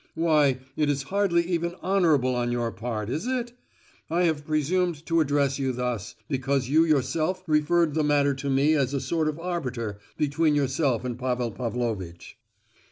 [0.15, 3.53] Why, it is hardly even honourable on your part, is it?
[4.09, 8.73] I have presumed to address you thus, because you yourself referred the matter to me
[8.73, 12.39] as a sort of arbiter between yourself and Pavel Pavlovitch."